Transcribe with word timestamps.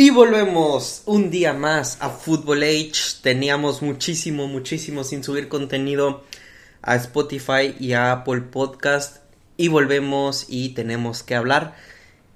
Y 0.00 0.08
volvemos 0.08 1.02
un 1.04 1.28
día 1.30 1.52
más 1.52 1.98
a 2.00 2.08
Football 2.08 2.62
Age. 2.62 3.18
Teníamos 3.22 3.82
muchísimo, 3.82 4.48
muchísimo 4.48 5.04
sin 5.04 5.22
subir 5.22 5.48
contenido 5.50 6.24
a 6.80 6.96
Spotify 6.96 7.76
y 7.78 7.92
a 7.92 8.10
Apple 8.10 8.40
Podcast. 8.40 9.18
Y 9.58 9.68
volvemos 9.68 10.46
y 10.48 10.70
tenemos 10.70 11.22
que 11.22 11.34
hablar. 11.34 11.76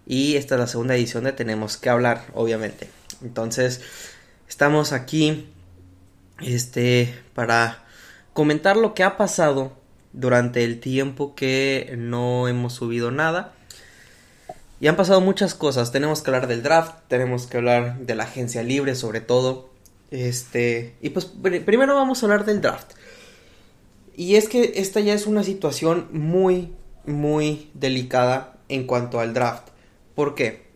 Y 0.06 0.36
esta 0.36 0.56
es 0.56 0.60
la 0.60 0.66
segunda 0.66 0.94
edición 0.94 1.24
de 1.24 1.32
Tenemos 1.32 1.78
que 1.78 1.88
hablar, 1.88 2.26
obviamente. 2.34 2.90
Entonces, 3.22 3.80
estamos 4.46 4.92
aquí 4.92 5.46
este 6.42 7.18
para 7.32 7.82
comentar 8.34 8.76
lo 8.76 8.92
que 8.92 9.04
ha 9.04 9.16
pasado 9.16 9.72
durante 10.12 10.64
el 10.64 10.80
tiempo 10.80 11.34
que 11.34 11.94
no 11.96 12.46
hemos 12.46 12.74
subido 12.74 13.10
nada 13.10 13.54
y 14.84 14.86
han 14.86 14.96
pasado 14.96 15.22
muchas 15.22 15.54
cosas. 15.54 15.92
Tenemos 15.92 16.20
que 16.20 16.28
hablar 16.28 16.46
del 16.46 16.62
draft, 16.62 16.96
tenemos 17.08 17.46
que 17.46 17.56
hablar 17.56 18.00
de 18.00 18.14
la 18.14 18.24
agencia 18.24 18.62
libre 18.62 18.94
sobre 18.94 19.22
todo. 19.22 19.70
Este, 20.10 20.94
y 21.00 21.08
pues 21.08 21.24
primero 21.24 21.94
vamos 21.94 22.22
a 22.22 22.26
hablar 22.26 22.44
del 22.44 22.60
draft. 22.60 22.92
Y 24.14 24.34
es 24.34 24.46
que 24.46 24.74
esta 24.76 25.00
ya 25.00 25.14
es 25.14 25.26
una 25.26 25.42
situación 25.42 26.08
muy, 26.12 26.74
muy 27.06 27.70
delicada 27.72 28.58
en 28.68 28.86
cuanto 28.86 29.20
al 29.20 29.32
draft. 29.32 29.68
¿Por 30.14 30.34
qué? 30.34 30.66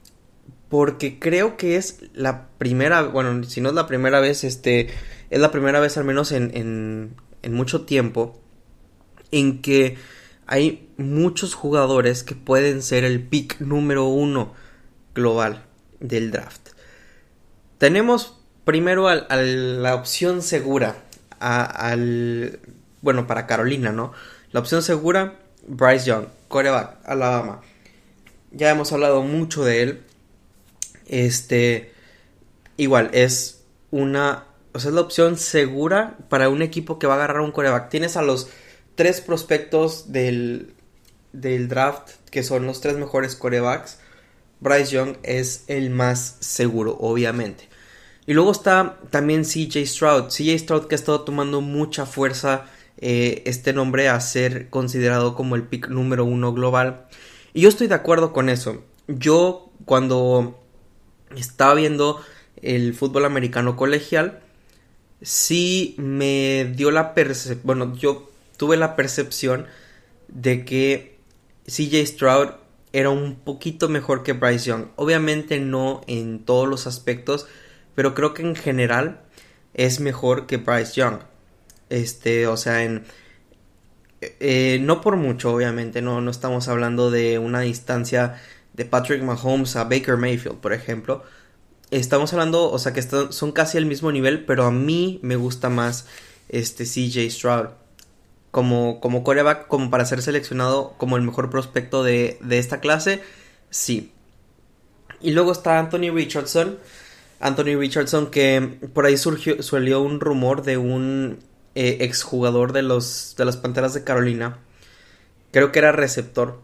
Porque 0.71 1.19
creo 1.19 1.59
que 1.59 1.77
es 1.77 1.99
la 2.15 2.49
primera, 2.57 3.03
bueno, 3.03 3.45
si 3.45 3.61
no 3.61 3.69
es 3.69 3.75
la 3.75 3.87
primera 3.87 4.21
vez, 4.21 4.43
este, 4.43 4.89
es 5.29 5.39
la 5.39 5.51
primera 5.51 5.81
vez 5.81 5.99
al 5.99 6.05
menos 6.05 6.33
en, 6.33 6.57
en, 6.57 7.15
en 7.43 7.53
mucho 7.53 7.83
tiempo 7.83 8.41
en 9.33 9.61
que 9.61 9.99
hay 10.49 10.89
muchos 10.97 11.55
jugadores 11.55 12.25
que 12.25 12.35
pueden 12.35 12.83
ser 12.83 13.05
el 13.05 13.23
pick 13.23 13.61
número 13.61 14.07
uno 14.07 14.55
global 15.15 15.63
del 16.01 16.31
draft. 16.31 16.71
Tenemos 17.77 18.35
primero 18.65 19.09
la 19.11 19.95
opción 19.95 20.41
segura, 20.41 20.97
al, 21.39 22.61
bueno, 23.03 23.27
para 23.27 23.47
Carolina, 23.47 23.93
¿no? 23.93 24.13
La 24.51 24.61
opción 24.61 24.83
segura, 24.83 25.39
Bryce 25.67 26.07
Young, 26.07 26.25
coreback, 26.49 26.97
Alabama. 27.05 27.61
Ya 28.51 28.71
hemos 28.71 28.91
hablado 28.93 29.23
mucho 29.23 29.65
de 29.65 29.83
él. 29.83 30.03
Este, 31.07 31.93
igual, 32.79 33.11
es 33.13 33.65
una, 33.91 34.45
o 34.73 34.81
sea, 34.81 34.89
es 34.89 34.95
la 34.95 35.03
opción 35.03 35.37
segura 35.37 36.17
para 36.31 36.49
un 36.49 36.63
equipo 36.63 36.99
que 36.99 37.07
va 37.07 37.15
a 37.15 37.17
agarrar 37.17 37.43
un 37.43 37.53
coreback. 37.53 37.91
Tienes 37.91 38.17
a 38.17 38.23
los 38.23 38.49
tres 38.99 39.21
prospectos 39.21 40.11
del, 40.11 40.75
del 41.33 41.69
draft, 41.69 42.15
que 42.33 42.43
son 42.43 42.67
los 42.67 42.81
tres 42.81 42.97
mejores 42.97 43.37
corebacks, 43.37 44.01
Bryce 44.59 44.91
Young 44.91 45.19
es 45.23 45.63
el 45.69 45.91
más 45.91 46.37
seguro, 46.41 46.97
obviamente. 46.99 47.69
Y 48.27 48.35
luego 48.35 48.51
está 48.51 48.99
también 49.11 49.45
CJ 49.45 49.87
Stroud. 49.87 50.31
CJ 50.31 50.59
Stroud 50.59 50.87
que 50.87 50.97
ha 50.97 50.99
estado 50.99 51.21
tomando 51.21 51.61
mucha 51.61 52.07
fuerza 52.07 52.67
eh, 52.97 53.45
este 53.47 53.73
nombre 53.73 54.09
a 54.09 54.19
ser 54.19 54.69
considerado 54.69 55.37
como 55.37 55.55
el 55.55 55.63
pick 55.63 55.87
número 55.91 56.25
uno 56.25 56.53
global. 56.53 57.07
Y 57.55 57.61
yo 57.61 57.69
estoy 57.69 57.87
de 57.87 57.95
acuerdo 57.95 58.33
con 58.33 58.49
eso. 58.49 58.83
Yo 59.07 59.71
cuando 59.85 60.59
estaba 61.37 61.75
viendo 61.75 62.21
el 62.63 62.95
fútbol 62.95 63.27
americano 63.27 63.77
colegial, 63.77 64.41
sí 65.23 65.95
me 65.99 66.73
dio 66.75 66.91
la 66.91 67.15
percepción, 67.15 67.61
bueno, 67.63 67.97
yo 67.97 68.28
tuve 68.59 68.77
la 68.77 68.95
percepción 68.97 69.67
de 70.29 70.67
que 70.67 71.17
CJ 71.67 72.07
Stroud 72.07 72.49
era 72.93 73.09
un 73.09 73.37
poquito 73.37 73.89
mejor 73.89 74.23
que 74.23 74.35
Bryce 74.35 74.67
Young. 74.67 74.89
Obviamente 74.97 75.59
no 75.61 76.03
en 76.07 76.45
todos 76.45 76.69
los 76.69 76.87
aspectos, 76.87 77.47
pero 77.95 78.15
creo 78.15 78.35
que 78.35 78.43
en 78.43 78.55
general 78.55 79.23
es 79.73 80.01
mejor 80.01 80.47
que 80.47 80.59
Bryce 80.59 81.01
Young. 81.01 81.21
Este, 81.89 82.47
o 82.47 82.59
sea, 82.59 82.85
en 82.85 83.05
eh, 84.21 84.79
no 84.83 85.01
por 85.01 85.17
mucho, 85.17 85.53
obviamente, 85.53 86.03
no, 86.03 86.21
no 86.21 86.31
estamos 86.31 86.69
hablando 86.69 87.11
de 87.11 87.39
una 87.39 87.61
distancia 87.61 88.41
de 88.73 88.85
Patrick 88.85 89.23
Mahomes 89.23 89.77
a 89.77 89.85
Baker 89.85 90.17
Mayfield, 90.17 90.59
por 90.59 90.73
ejemplo. 90.73 91.23
Estamos 91.91 92.33
hablando, 92.33 92.71
o 92.71 92.79
sea, 92.79 92.93
que 92.93 93.03
son 93.03 93.53
casi 93.53 93.79
al 93.79 93.87
mismo 93.87 94.13
nivel, 94.13 94.45
pero 94.45 94.65
a 94.65 94.71
mí 94.71 95.21
me 95.23 95.37
gusta 95.37 95.69
más 95.69 96.07
este 96.49 96.85
CJ 96.85 97.31
Stroud 97.31 97.69
como, 98.59 98.99
como 98.99 99.23
coreback, 99.23 99.69
como 99.69 99.89
para 99.89 100.05
ser 100.05 100.21
seleccionado 100.21 100.95
como 100.99 101.17
el 101.17 101.23
mejor 101.23 101.49
prospecto 101.49 102.03
de, 102.03 102.41
esta 102.51 102.81
clase, 102.81 103.23
sí. 103.71 104.11
Y 105.21 105.31
luego 105.31 105.53
está 105.53 105.79
Anthony 105.79 106.11
Richardson. 106.13 106.77
Anthony 107.39 107.79
Richardson 107.79 108.33
que 108.33 108.81
por 108.93 109.07
ahí 109.07 109.17
surgió, 109.17 109.63
salió 109.63 110.01
un 110.01 110.19
rumor 110.19 110.65
de 110.65 110.77
un 110.77 111.39
eh, 111.77 111.99
exjugador 112.01 112.73
de, 112.73 112.83
los, 112.83 113.37
de 113.39 113.45
las 113.45 113.57
Panteras 113.57 113.95
de 113.95 114.03
Carolina. 114.03 114.59
Creo 115.53 115.71
que 115.71 115.79
era 115.79 115.93
receptor. 115.93 116.61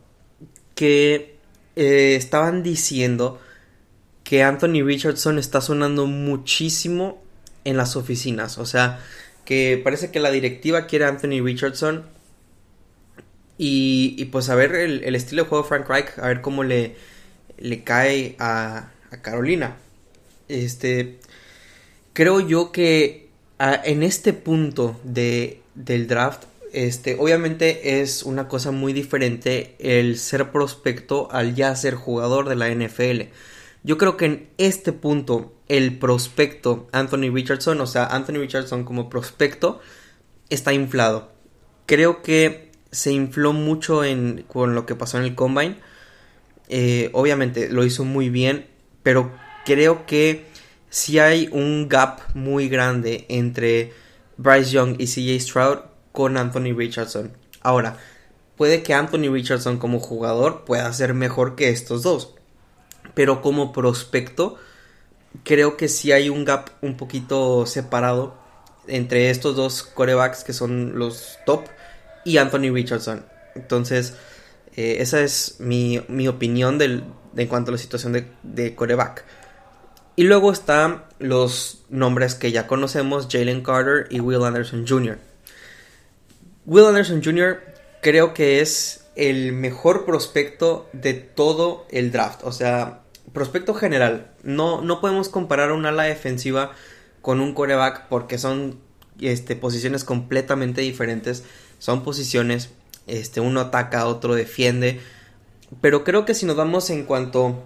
Que 0.75 1.37
eh, 1.77 2.17
estaban 2.17 2.65
diciendo 2.65 3.41
que 4.25 4.43
Anthony 4.43 4.83
Richardson 4.85 5.39
está 5.39 5.61
sonando 5.61 6.09
muchísimo 6.09 7.23
en 7.63 7.77
las 7.77 7.95
oficinas. 7.95 8.59
O 8.59 8.67
sea, 8.67 8.99
que 9.45 9.81
parece 9.83 10.11
que 10.11 10.21
la 10.21 10.31
directiva 10.31 10.87
quiere 10.87 11.05
a 11.05 11.09
Anthony 11.09 11.43
Richardson. 11.43 12.05
Y, 13.57 14.25
pues 14.27 14.49
a 14.49 14.55
ver 14.55 14.75
el, 14.75 15.15
estilo 15.15 15.45
de 15.45 15.49
juego 15.49 15.63
de 15.63 15.69
Frank 15.69 15.89
Reich, 15.89 16.19
a 16.19 16.29
ver 16.29 16.41
cómo 16.41 16.65
le, 16.65 16.97
le 17.57 17.85
cae 17.85 18.35
a, 18.39 18.91
a 19.11 19.23
Carolina. 19.23 19.77
Este, 20.49 21.19
creo 22.13 22.41
yo 22.41 22.73
que 22.73 23.25
en 23.59 24.03
este 24.03 24.33
punto 24.33 24.99
de, 25.05 25.61
del 25.75 26.07
draft, 26.07 26.45
este, 26.73 27.17
obviamente 27.19 28.01
es 28.01 28.25
una 28.25 28.49
cosa 28.49 28.73
muy 28.73 28.93
diferente 28.93 29.77
el 29.79 30.19
ser 30.19 30.51
prospecto 30.51 31.29
al 31.31 31.55
ya 31.55 31.75
ser 31.77 31.95
jugador 31.95 32.49
de 32.49 32.57
la 32.57 32.69
NFL. 32.69 33.31
Yo 33.85 33.97
creo 33.97 34.17
que 34.17 34.25
en 34.25 34.49
este 34.59 34.93
punto 34.93 35.54
el 35.69 35.99
prospecto 35.99 36.89
Anthony 36.93 37.31
Richardson, 37.33 37.81
o 37.81 37.87
sea, 37.87 38.07
Anthony 38.07 38.39
Richardson 38.39 38.85
como 38.85 39.09
prospecto, 39.09 39.81
está 40.51 40.73
inflado. 40.73 41.33
Creo 41.87 42.23
que 42.23 42.73
se 42.91 43.13
infló 43.13 43.53
mucho 43.53 44.05
en, 44.05 44.45
con 44.47 44.75
lo 44.75 44.87
que 44.87 44.95
pasó 44.95 45.19
en 45.19 45.25
el 45.25 45.35
combine. 45.35 45.81
Eh, 46.69 47.11
obviamente 47.13 47.69
lo 47.69 47.85
hizo 47.85 48.05
muy 48.05 48.31
bien, 48.31 48.67
pero 49.03 49.33
creo 49.65 50.07
que 50.07 50.47
si 50.91 51.19
hay 51.19 51.49
un 51.53 51.89
gap 51.89 52.21
muy 52.35 52.69
grande 52.69 53.27
entre 53.29 53.93
Bryce 54.37 54.71
Young 54.71 54.97
y 54.99 55.07
CJ 55.07 55.41
Stroud 55.41 55.79
con 56.13 56.37
Anthony 56.37 56.73
Richardson. 56.77 57.33
Ahora, 57.61 57.99
puede 58.57 58.83
que 58.83 58.95
Anthony 58.95 59.31
Richardson 59.33 59.79
como 59.79 59.99
jugador 59.99 60.65
pueda 60.65 60.93
ser 60.93 61.15
mejor 61.15 61.57
que 61.57 61.71
estos 61.71 62.03
dos, 62.03 62.35
pero 63.15 63.43
como 63.43 63.73
prospecto 63.73 64.59
creo 65.43 65.77
que 65.77 65.89
sí 65.89 66.13
hay 66.13 66.29
un 66.29 66.45
gap 66.45 66.71
un 66.81 66.97
poquito 66.97 67.67
separado 67.67 68.37
entre 68.87 69.31
estos 69.31 69.57
dos 69.57 69.83
corebacks 69.83 70.45
que 70.45 70.53
son 70.53 70.99
los 70.99 71.39
top 71.47 71.67
y 72.25 72.39
Anthony 72.39 72.73
Richardson. 72.73 73.25
Entonces, 73.55 74.15
eh, 74.77 74.97
esa 75.01 75.21
es 75.21 75.57
mi, 75.59 75.99
opinión 76.29 76.79
del, 76.79 77.05
en 77.37 77.49
cuanto 77.49 77.71
a 77.71 77.73
la 77.73 77.79
situación 77.79 78.13
de, 78.13 78.27
de 78.43 78.75
coreback. 78.75 79.25
Y 80.17 80.25
luego 80.25 80.53
están 80.53 81.05
los 81.19 81.85
nombres 81.89 82.35
que 82.35 82.53
ya 82.53 82.67
conocemos, 82.67 83.29
Jalen 83.31 83.63
Carter 83.63 84.07
y 84.11 84.21
Will 84.21 84.45
Anderson 84.45 84.87
Jr. 84.87 85.19
Will 86.67 86.87
Anderson 86.87 87.23
Jr. 87.23 87.61
creo 88.01 88.33
que 88.33 88.61
es 88.61 89.07
el 89.17 89.53
mejor 89.53 90.05
prospecto 90.05 90.89
de 90.93 91.15
todo 91.15 91.87
el 91.91 92.11
draft. 92.11 92.43
O 92.45 92.53
sea, 92.53 93.03
prospecto 93.33 93.75
general, 93.75 94.34
no, 94.45 94.83
no 94.83 95.01
podemos 95.01 95.29
comparar 95.29 95.73
un 95.73 95.87
ala 95.87 96.05
defensiva 96.05 96.73
con 97.23 97.41
un 97.41 97.55
coreback 97.55 98.09
porque 98.09 98.39
son 98.39 98.79
este, 99.21 99.57
posiciones 99.57 100.05
completamente 100.05 100.83
diferentes. 100.83 101.45
Son 101.79 102.03
posiciones, 102.05 102.71
este, 103.07 103.41
uno 103.41 103.61
ataca, 103.61 104.07
otro 104.07 104.35
defiende. 104.35 105.01
Pero 105.81 106.05
creo 106.05 106.25
que 106.25 106.35
si 106.35 106.47
nos 106.47 106.57
vamos 106.57 106.91
en 106.91 107.05
cuanto 107.05 107.65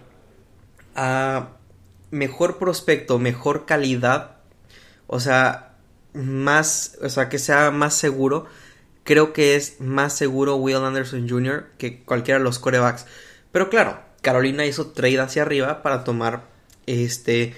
a 0.94 1.50
mejor 2.10 2.58
prospecto, 2.58 3.18
mejor 3.18 3.66
calidad, 3.66 4.36
o 5.06 5.20
sea, 5.20 5.76
más, 6.14 6.96
o 7.02 7.08
sea, 7.08 7.28
que 7.28 7.38
sea 7.38 7.70
más 7.70 7.94
seguro, 7.94 8.46
creo 9.04 9.32
que 9.32 9.56
es 9.56 9.80
más 9.80 10.12
seguro 10.12 10.56
Will 10.56 10.76
Anderson 10.76 11.28
Jr. 11.28 11.66
que 11.78 12.02
cualquiera 12.02 12.38
de 12.38 12.44
los 12.44 12.58
corebacks. 12.58 13.06
Pero 13.52 13.70
claro, 13.70 14.00
Carolina 14.22 14.66
hizo 14.66 14.88
trade 14.88 15.20
hacia 15.20 15.42
arriba 15.42 15.82
para 15.82 16.04
tomar 16.04 16.57
este 16.88 17.54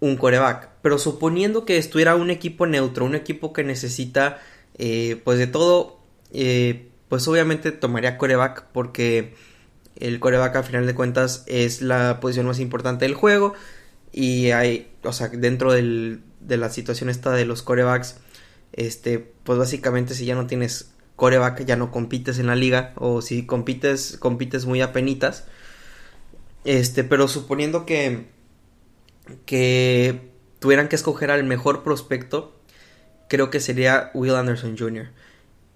un 0.00 0.16
coreback. 0.16 0.70
Pero 0.82 0.98
suponiendo 0.98 1.64
que 1.64 1.76
estuviera 1.76 2.16
un 2.16 2.30
equipo 2.30 2.66
neutro, 2.66 3.04
un 3.04 3.14
equipo 3.14 3.52
que 3.52 3.64
necesita 3.64 4.40
eh, 4.78 5.20
pues 5.24 5.38
de 5.38 5.46
todo, 5.46 6.00
eh, 6.32 6.88
pues 7.08 7.28
obviamente 7.28 7.72
tomaría 7.72 8.16
coreback 8.18 8.64
porque 8.72 9.34
el 9.96 10.20
coreback 10.20 10.56
al 10.56 10.64
final 10.64 10.86
de 10.86 10.94
cuentas 10.94 11.44
es 11.46 11.82
la 11.82 12.20
posición 12.20 12.46
más 12.46 12.60
importante 12.60 13.04
del 13.04 13.14
juego 13.14 13.54
Y 14.12 14.50
hay, 14.52 14.90
o 15.04 15.12
sea, 15.12 15.28
dentro 15.28 15.72
del, 15.72 16.22
de 16.40 16.56
la 16.56 16.70
situación 16.70 17.10
esta 17.10 17.32
de 17.32 17.44
los 17.44 17.62
corebacks, 17.62 18.16
este, 18.72 19.18
pues 19.44 19.58
básicamente 19.58 20.14
si 20.14 20.24
ya 20.26 20.34
no 20.34 20.46
tienes 20.46 20.92
coreback, 21.16 21.64
ya 21.64 21.76
no 21.76 21.90
compites 21.90 22.38
en 22.38 22.46
la 22.48 22.56
liga, 22.56 22.92
o 22.96 23.22
si 23.22 23.46
compites, 23.46 24.16
compites 24.18 24.66
muy 24.66 24.80
apenitas. 24.80 25.44
Este, 26.64 27.04
pero 27.04 27.28
suponiendo 27.28 27.86
que, 27.86 28.28
que 29.46 30.30
tuvieran 30.58 30.88
que 30.88 30.96
escoger 30.96 31.30
al 31.30 31.44
mejor 31.44 31.82
prospecto, 31.82 32.56
creo 33.28 33.50
que 33.50 33.60
sería 33.60 34.10
Will 34.14 34.34
Anderson 34.34 34.76
Jr. 34.76 35.08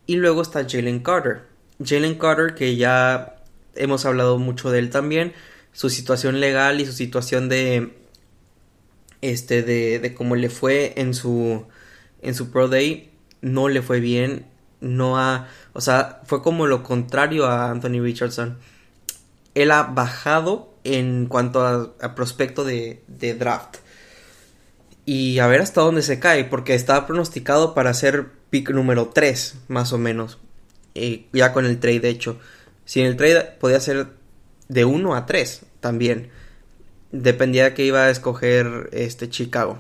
Y 0.07 0.17
luego 0.17 0.43
está 0.43 0.67
Jalen 0.69 1.01
Carter. 1.01 1.43
Jalen 1.83 2.17
Carter, 2.17 2.55
que 2.55 2.77
ya 2.77 3.37
hemos 3.75 4.05
hablado 4.05 4.39
mucho 4.39 4.71
de 4.71 4.79
él 4.79 4.91
también, 4.91 5.33
su 5.73 5.91
situación 5.91 6.41
legal 6.41 6.81
y 6.81 6.87
su 6.87 6.93
situación 6.93 7.49
de 7.49 7.95
este 9.23 9.63
de, 9.63 9.99
de 9.99 10.15
cómo 10.15 10.37
le 10.37 10.51
fue 10.51 10.93
en 10.97 11.15
su 11.15 11.67
en 12.23 12.35
su 12.35 12.51
Pro 12.51 12.69
Day 12.69 13.11
no 13.45 13.69
le 13.69 13.83
fue 13.83 14.01
bien, 14.01 14.47
no 14.81 15.19
ha, 15.19 15.49
o 15.75 15.81
sea, 15.81 16.23
fue 16.25 16.43
como 16.43 16.67
lo 16.67 16.83
contrario 16.83 17.47
a 17.47 17.71
Anthony 17.71 18.01
Richardson. 18.01 18.59
Él 19.55 19.71
ha 19.71 19.85
bajado 19.85 20.74
en 20.85 21.27
cuanto 21.27 21.67
a, 21.67 22.15
prospecto 22.15 22.65
de, 22.65 23.03
draft. 23.39 23.77
Y 25.07 25.39
a 25.39 25.47
ver 25.47 25.61
hasta 25.61 25.81
dónde 25.81 26.03
se 26.03 26.19
cae, 26.19 26.45
porque 26.45 26.75
estaba 26.75 27.07
pronosticado 27.07 27.75
para 27.75 27.93
ser 27.95 28.29
pick 28.51 28.71
número 28.71 29.09
3, 29.09 29.57
más 29.69 29.93
o 29.93 29.99
menos. 29.99 30.39
Eh, 30.95 31.27
ya 31.33 31.53
con 31.53 31.67
el 31.67 31.81
trade 31.81 32.09
hecho. 32.09 32.39
Si 32.85 33.01
en 33.01 33.07
el 33.07 33.17
trade 33.17 33.57
podía 33.59 33.81
ser 33.81 34.09
de 34.69 34.85
1 34.85 35.15
a 35.15 35.27
3 35.27 35.63
también. 35.81 36.31
Dependía 37.13 37.65
de 37.65 37.75
que 37.75 37.85
iba 37.85 38.05
a 38.05 38.11
escoger 38.11 38.89
este 38.93 39.29
Chicago. 39.29 39.79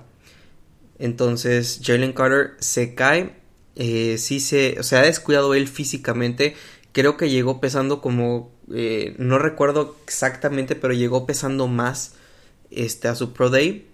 Entonces 0.98 1.80
Jalen 1.82 2.12
Carter 2.12 2.52
se 2.58 2.94
cae. 2.94 3.34
Eh, 3.76 4.18
sí 4.18 4.38
se, 4.38 4.82
se 4.82 4.96
ha 4.96 5.02
descuidado 5.02 5.54
él 5.54 5.68
físicamente. 5.68 6.54
Creo 6.94 7.18
que 7.18 7.28
llegó 7.28 7.60
pesando 7.60 8.00
como, 8.00 8.50
eh, 8.72 9.14
no 9.18 9.38
recuerdo 9.38 9.96
exactamente, 10.04 10.74
pero 10.74 10.94
llegó 10.94 11.26
pesando 11.26 11.68
más 11.68 12.14
este, 12.70 13.08
a 13.08 13.14
su 13.14 13.34
Pro 13.34 13.50
Day. 13.50 13.90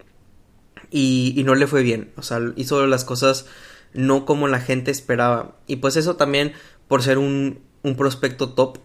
Y, 0.93 1.35
y 1.37 1.43
no 1.43 1.57
le 1.57 1.67
fue 1.67 1.83
bien. 1.83 2.13
O 2.17 2.23
sea, 2.23 2.41
hizo 2.55 2.87
las 2.87 3.05
cosas 3.05 3.47
no 3.93 4.25
como 4.25 4.47
la 4.47 4.61
gente 4.61 4.93
esperaba. 4.93 5.57
Y 5.67 5.77
pues 5.77 5.97
eso 5.97 6.15
también, 6.15 6.53
por 6.87 7.03
ser 7.03 7.19
un, 7.19 7.61
un 7.83 7.97
prospecto 7.97 8.51
top, 8.51 8.79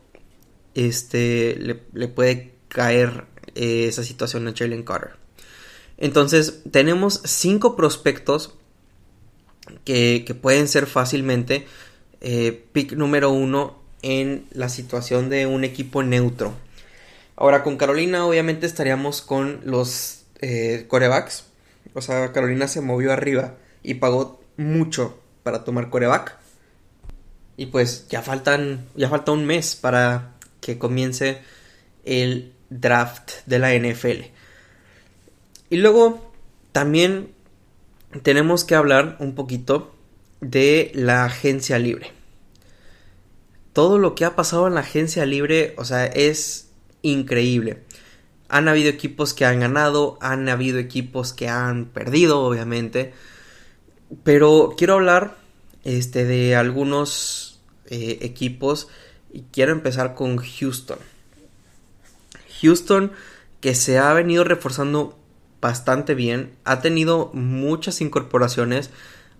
este, 0.74 1.56
le, 1.60 1.84
le 1.94 2.08
puede 2.08 2.56
caer 2.70 3.26
eh, 3.56 3.86
esa 3.88 4.04
situación 4.04 4.48
a 4.48 4.54
Jalen 4.56 4.84
Carter. 4.84 5.14
Entonces, 5.98 6.62
tenemos 6.72 7.22
cinco 7.24 7.76
prospectos 7.76 8.56
que, 9.84 10.26
pueden 10.42 10.68
ser 10.68 10.86
fácilmente 10.86 11.66
eh, 12.22 12.66
pick 12.72 12.94
número 12.94 13.30
uno 13.32 13.82
en 14.02 14.46
la 14.52 14.70
situación 14.70 15.30
de 15.30 15.46
un 15.46 15.64
equipo 15.64 16.04
neutro. 16.04 16.54
Ahora, 17.36 17.64
con 17.64 17.78
Carolina, 17.78 18.26
obviamente 18.26 18.66
estaríamos 18.66 19.22
con 19.22 19.62
los 19.64 20.24
eh, 20.42 20.86
corebacks. 20.88 21.46
O 21.94 22.02
sea, 22.02 22.32
Carolina 22.32 22.68
se 22.68 22.82
movió 22.82 23.12
arriba 23.12 23.56
y 23.84 23.96
pagó 23.96 24.42
mucho 24.58 25.20
para 25.44 25.64
tomar 25.64 25.90
coreback. 25.90 26.38
Y 27.58 27.68
pues 27.68 28.08
ya 28.10 28.22
faltan. 28.22 28.86
Ya 28.96 29.10
falta 29.10 29.32
un 29.32 29.46
mes 29.46 29.76
para 29.76 30.34
que 30.62 30.78
comience 30.78 31.40
el 32.04 32.54
draft 32.70 33.32
de 33.46 33.60
la 33.60 33.74
NFL. 33.74 34.26
Y 35.70 35.78
luego 35.78 36.32
también 36.72 37.34
tenemos 38.24 38.64
que 38.64 38.76
hablar 38.76 39.18
un 39.20 39.36
poquito 39.36 39.96
de 40.42 40.92
la 40.94 41.26
agencia 41.26 41.80
libre. 41.80 42.12
Todo 43.76 44.00
lo 44.00 44.16
que 44.16 44.24
ha 44.24 44.38
pasado 44.38 44.68
en 44.68 44.76
la 44.76 44.80
agencia 44.80 45.26
libre, 45.26 45.76
o 45.78 45.84
sea, 45.84 46.06
es 46.06 46.70
increíble. 47.02 47.84
Han 48.48 48.70
habido 48.70 48.90
equipos 48.90 49.34
que 49.34 49.44
han 49.44 49.60
ganado, 49.60 50.18
han 50.22 50.48
habido 50.48 50.80
equipos 50.80 51.34
que 51.34 51.50
han 51.50 51.88
perdido, 51.88 52.40
obviamente. 52.40 53.12
Pero 54.24 54.76
quiero 54.78 54.94
hablar 54.94 55.36
este, 55.84 56.24
de 56.24 56.56
algunos 56.56 57.60
eh, 57.88 58.20
equipos 58.22 58.88
y 59.34 59.42
quiero 59.52 59.74
empezar 59.74 60.16
con 60.16 60.38
Houston. 60.38 61.00
Houston 62.62 63.12
que 63.60 63.76
se 63.76 63.98
ha 63.98 64.14
venido 64.14 64.46
reforzando 64.46 65.20
bastante 65.60 66.16
bien, 66.16 66.54
ha 66.64 66.80
tenido 66.80 67.30
muchas 67.34 68.00
incorporaciones, 68.00 68.90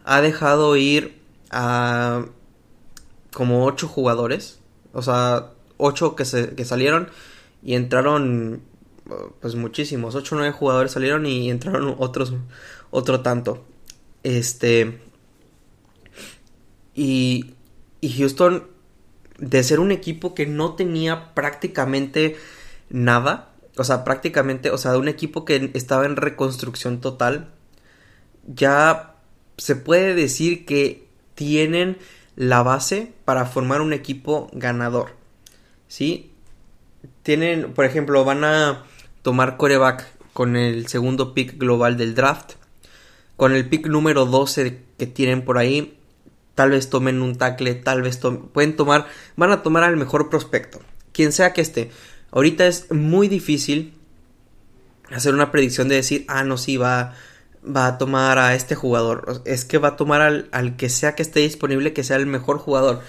ha 0.04 0.20
dejado 0.20 0.76
ir 0.76 1.22
a 1.52 2.26
como 3.36 3.66
ocho 3.66 3.90
jugadores, 3.90 4.60
o 4.94 5.02
sea, 5.02 5.52
ocho 5.76 6.16
que, 6.16 6.24
se, 6.24 6.56
que 6.56 6.64
salieron 6.64 7.10
y 7.62 7.76
entraron 7.76 8.62
pues 9.42 9.56
muchísimos, 9.56 10.16
ocho 10.16 10.36
o 10.36 10.38
nueve 10.38 10.54
jugadores 10.54 10.94
salieron 10.94 11.26
y 11.26 11.52
entraron 11.52 11.96
otros, 12.00 12.34
otro 12.92 13.20
tanto. 13.20 13.66
Este, 14.24 15.02
y, 16.96 17.56
y 18.00 18.18
Houston, 18.18 18.68
de 19.38 19.64
ser 19.64 19.82
un 19.82 19.92
equipo 19.92 20.34
que 20.34 20.46
no 20.46 20.76
tenía 20.76 21.34
prácticamente 21.34 22.38
nada, 22.90 23.52
o 23.76 23.84
sea, 23.84 24.06
prácticamente, 24.06 24.70
o 24.70 24.78
sea, 24.78 24.98
un 24.98 25.10
equipo 25.10 25.44
que 25.44 25.72
estaba 25.74 26.06
en 26.06 26.16
reconstrucción 26.16 27.02
total, 27.02 27.52
ya 28.48 29.18
se 29.58 29.76
puede 29.76 30.16
decir 30.16 30.66
que 30.66 31.10
tienen 31.36 31.98
la 32.36 32.64
base 32.64 33.14
para 33.26 33.46
formar 33.46 33.82
un 33.82 33.94
equipo 33.94 34.50
ganador. 34.54 35.12
¿Sí? 35.88 36.32
Tienen, 37.24 37.74
por 37.74 37.86
ejemplo, 37.86 38.24
van 38.26 38.44
a 38.44 38.84
tomar 39.22 39.58
coreback 39.58 40.08
con 40.34 40.56
el 40.56 40.88
segundo 40.88 41.34
pick 41.34 41.58
global 41.58 41.98
del 41.98 42.16
draft. 42.16 42.54
Con 43.38 43.54
el 43.54 43.68
pick 43.68 43.88
número 43.88 44.26
12 44.26 44.82
que 44.98 45.08
tienen 45.08 45.44
por 45.44 45.58
ahí, 45.58 45.98
tal 46.56 46.72
vez 46.72 46.90
tomen 46.90 47.22
un 47.22 47.36
tackle, 47.36 47.76
tal 47.76 48.02
vez 48.02 48.20
pueden 48.54 48.76
tomar, 48.76 49.08
van 49.36 49.52
a 49.52 49.62
tomar 49.62 49.84
al 49.84 49.98
mejor 49.98 50.30
prospecto, 50.30 50.80
quien 51.12 51.34
sea 51.34 51.54
que 51.54 51.62
esté. 51.62 51.92
Ahorita 52.32 52.66
es 52.66 52.92
muy 52.92 53.28
difícil 53.28 53.94
hacer 55.12 55.34
una 55.34 55.52
predicción 55.52 55.90
de 55.90 55.96
decir, 55.96 56.26
ah, 56.28 56.44
no, 56.44 56.58
sí, 56.58 56.78
va, 56.78 57.14
va 57.66 57.88
a 57.88 57.98
tomar 57.98 58.38
a 58.38 58.56
este 58.56 58.76
jugador. 58.76 59.42
Es 59.46 59.66
que 59.66 59.78
va 59.78 59.90
a 59.90 59.96
tomar 59.96 60.22
al, 60.22 60.76
que 60.78 60.90
sea 60.90 61.16
que 61.16 61.24
esté 61.24 61.42
disponible, 61.42 61.94
que 61.94 62.04
sea 62.04 62.18
el 62.18 62.28
mejor 62.28 62.60
jugador. 62.60 63.02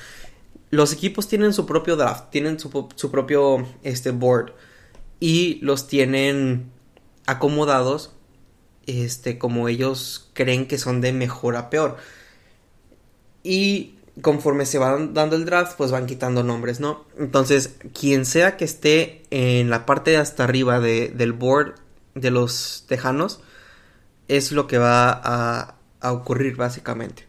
Los 0.70 0.92
equipos 0.92 1.28
tienen 1.28 1.52
su 1.52 1.66
propio 1.66 1.96
draft, 1.96 2.30
tienen 2.30 2.58
su, 2.58 2.70
propio 3.10 3.66
este, 3.82 4.10
board 4.10 4.52
y 5.20 5.58
los 5.62 5.86
tienen 5.86 6.70
acomodados 7.26 8.12
este, 8.86 9.38
como 9.38 9.68
ellos 9.68 10.30
creen 10.32 10.66
que 10.66 10.78
son 10.78 11.00
de 11.00 11.12
mejor 11.12 11.56
a 11.56 11.70
peor. 11.70 11.96
Y 13.42 13.96
conforme 14.22 14.66
se 14.66 14.78
van 14.78 15.14
dando 15.14 15.36
el 15.36 15.44
draft, 15.44 15.76
pues 15.76 15.90
van 15.90 16.06
quitando 16.06 16.42
nombres, 16.42 16.80
¿no? 16.80 17.04
Entonces, 17.18 17.76
quien 17.98 18.24
sea 18.24 18.56
que 18.56 18.64
esté 18.64 19.22
en 19.30 19.70
la 19.70 19.86
parte 19.86 20.12
de 20.12 20.16
hasta 20.16 20.44
arriba 20.44 20.80
del 20.80 21.32
board 21.32 21.74
de 22.14 22.30
los 22.30 22.84
tejanos, 22.88 23.40
es 24.28 24.52
lo 24.52 24.66
que 24.66 24.78
va 24.78 25.10
a, 25.10 25.76
a 26.00 26.12
ocurrir 26.12 26.56
básicamente. 26.56 27.26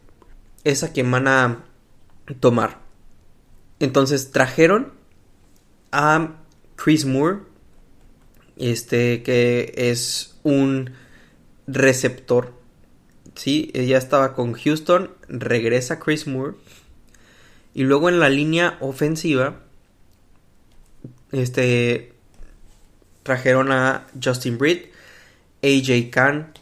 Es 0.64 0.82
a 0.82 0.92
quien 0.92 1.10
van 1.10 1.28
a 1.28 1.64
tomar. 2.40 2.78
Entonces, 3.80 4.30
trajeron 4.32 4.92
a 5.92 6.36
Chris 6.76 7.04
Moore, 7.04 7.40
este 8.56 9.22
que 9.22 9.72
es 9.76 10.38
un 10.42 10.92
receptor. 11.66 12.54
Sí, 13.34 13.70
ya 13.72 13.98
estaba 13.98 14.34
con 14.34 14.54
Houston, 14.54 15.10
regresa 15.28 16.00
Chris 16.00 16.26
Moore 16.26 16.56
y 17.78 17.84
luego 17.84 18.08
en 18.08 18.18
la 18.18 18.28
línea 18.28 18.76
ofensiva, 18.80 19.60
este, 21.30 22.12
trajeron 23.22 23.70
a 23.70 24.08
Justin 24.20 24.58
Britt, 24.58 24.86
AJ 25.62 26.10
Khan 26.10 26.52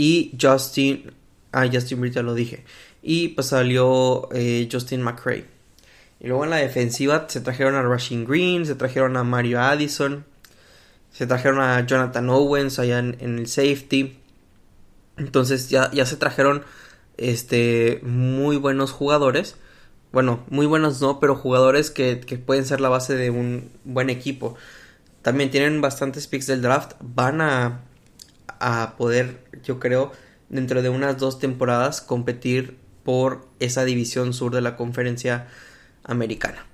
y 0.00 0.32
Justin, 0.40 1.12
ah, 1.52 1.66
Justin 1.70 2.00
Britt 2.00 2.14
ya 2.14 2.22
lo 2.22 2.34
dije, 2.34 2.64
y 3.02 3.28
pues 3.28 3.48
salió 3.48 4.30
eh, 4.32 4.66
Justin 4.72 5.02
McRae. 5.02 5.44
Y 6.20 6.28
luego 6.28 6.44
en 6.44 6.50
la 6.50 6.56
defensiva 6.56 7.26
se 7.28 7.42
trajeron 7.42 7.74
a 7.74 7.82
Rushing 7.82 8.24
Green, 8.24 8.64
se 8.64 8.74
trajeron 8.74 9.18
a 9.18 9.24
Mario 9.24 9.60
Addison, 9.60 10.24
se 11.12 11.26
trajeron 11.26 11.60
a 11.60 11.84
Jonathan 11.84 12.30
Owens 12.30 12.78
allá 12.78 12.98
en, 12.98 13.18
en 13.20 13.38
el 13.40 13.46
safety. 13.46 14.16
Entonces 15.18 15.68
ya, 15.68 15.90
ya 15.92 16.06
se 16.06 16.16
trajeron 16.16 16.62
este, 17.18 18.00
muy 18.02 18.56
buenos 18.56 18.92
jugadores. 18.92 19.56
Bueno, 20.12 20.44
muy 20.48 20.64
buenos 20.64 21.02
no, 21.02 21.20
pero 21.20 21.36
jugadores 21.36 21.90
que, 21.90 22.16
pueden 22.46 22.64
ser 22.64 22.80
la 22.80 22.88
base 22.88 23.16
de 23.16 23.28
un 23.28 23.70
buen 23.84 24.08
equipo. 24.08 24.56
También 25.20 25.50
tienen 25.50 25.82
bastantes 25.82 26.26
picks 26.26 26.46
del 26.46 26.62
draft. 26.62 26.94
Van 27.00 27.42
a, 27.42 27.82
a 28.60 28.94
poder, 28.96 29.40
yo 29.64 29.80
creo, 29.80 30.12
dentro 30.48 30.82
de 30.82 30.88
unas 30.88 31.18
dos 31.18 31.38
temporadas 31.38 32.00
competir 32.00 32.76
por 33.04 33.48
esa 33.58 33.84
división 33.84 34.32
sur 34.32 34.54
de 34.54 34.60
la 34.60 34.76
conferencia 34.76 35.48
americana. 36.04 36.66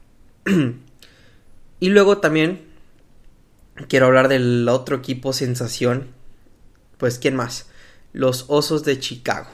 y 1.80 1.88
luego 1.88 2.18
también 2.18 2.62
quiero 3.88 4.06
hablar 4.06 4.28
del 4.28 4.68
otro 4.68 4.96
equipo 4.96 5.32
sensación. 5.32 6.08
Pues, 6.98 7.18
¿quién 7.18 7.36
más? 7.36 7.66
Los 8.12 8.46
Osos 8.48 8.84
de 8.84 8.98
Chicago. 8.98 9.48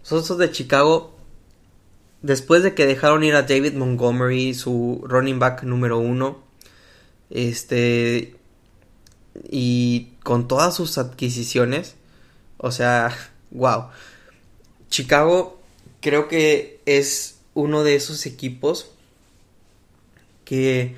Los 0.00 0.12
Osos 0.12 0.38
de 0.38 0.50
Chicago, 0.50 1.16
después 2.22 2.62
de 2.62 2.74
que 2.74 2.86
dejaron 2.86 3.22
ir 3.22 3.34
a 3.34 3.42
David 3.42 3.74
Montgomery, 3.74 4.54
su 4.54 5.04
running 5.06 5.38
back 5.38 5.62
número 5.62 5.98
uno, 5.98 6.42
este, 7.28 8.39
y 9.48 10.12
con 10.22 10.48
todas 10.48 10.74
sus 10.74 10.98
adquisiciones, 10.98 11.96
o 12.58 12.70
sea, 12.70 13.16
wow. 13.50 13.88
Chicago 14.88 15.60
creo 16.00 16.28
que 16.28 16.80
es 16.86 17.38
uno 17.54 17.84
de 17.84 17.94
esos 17.94 18.26
equipos 18.26 18.90
que 20.44 20.96